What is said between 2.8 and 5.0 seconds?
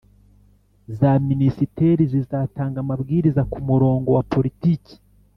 amabwiriza ku murongo wa politiki